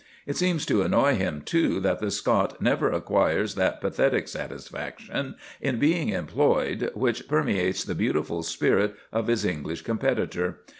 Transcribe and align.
It 0.25 0.35
seems 0.35 0.65
to 0.65 0.81
annoy 0.81 1.13
him, 1.13 1.41
too, 1.45 1.79
that 1.81 1.99
the 1.99 2.09
Scot 2.09 2.59
never 2.59 2.91
acquires 2.91 3.53
that 3.53 3.79
pathetic 3.79 4.27
satisfaction 4.27 5.35
in 5.61 5.77
being 5.77 6.09
employed 6.09 6.89
which 6.95 7.27
permeates 7.27 7.83
the 7.83 7.93
beautiful 7.93 8.41
spirit 8.41 8.95
of 9.13 9.27
his 9.27 9.45
English 9.45 9.83
competitor. 9.83 10.61